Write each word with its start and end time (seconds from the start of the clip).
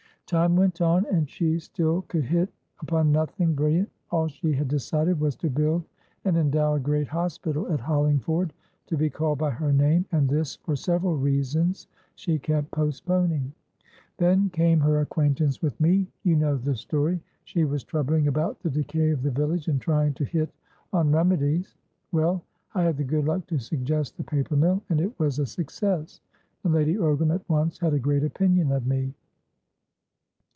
Time 0.27 0.55
went 0.55 0.79
on, 0.79 1.05
and 1.07 1.29
she 1.29 1.59
still 1.59 2.03
could 2.03 2.23
hit 2.23 2.47
upon 2.79 3.11
nothing 3.11 3.53
brilliant; 3.53 3.89
all 4.11 4.29
she 4.29 4.53
had 4.53 4.69
decided 4.69 5.19
was 5.19 5.35
to 5.35 5.49
build 5.49 5.83
and 6.23 6.37
endow 6.37 6.73
a 6.75 6.79
great 6.79 7.09
hospital 7.09 7.69
at 7.73 7.81
Hollingford, 7.81 8.53
to 8.87 8.95
be 8.95 9.09
called 9.09 9.39
by 9.39 9.49
her 9.49 9.73
name, 9.73 10.05
and 10.13 10.29
this, 10.29 10.55
for 10.55 10.73
several 10.73 11.17
reasons, 11.17 11.87
she 12.15 12.39
kept 12.39 12.71
postponing. 12.71 13.51
Then 14.19 14.49
came 14.51 14.79
her 14.79 15.01
acquaintance 15.01 15.61
with 15.61 15.77
meyou 15.81 16.07
know 16.23 16.55
the 16.55 16.75
story. 16.77 17.19
She 17.43 17.65
was 17.65 17.83
troubling 17.83 18.29
about 18.29 18.57
the 18.61 18.69
decay 18.69 19.09
of 19.09 19.23
the 19.23 19.31
village, 19.31 19.67
and 19.67 19.81
trying 19.81 20.13
to 20.13 20.23
hit 20.23 20.49
on 20.93 21.11
remedies. 21.11 21.75
Well, 22.13 22.41
I 22.73 22.83
had 22.83 22.95
the 22.95 23.03
good 23.03 23.25
luck 23.25 23.47
to 23.47 23.59
suggest 23.59 24.15
the 24.15 24.23
paper 24.23 24.55
mill, 24.55 24.81
and 24.87 25.01
it 25.01 25.13
was 25.19 25.39
a 25.39 25.45
success, 25.45 26.21
and 26.63 26.71
Lady 26.73 26.95
Ogram 26.95 27.35
at 27.35 27.49
once 27.49 27.79
had 27.79 27.93
a 27.93 27.99
great 27.99 28.23
opinion 28.23 28.71
of 28.71 28.87
me. 28.87 29.13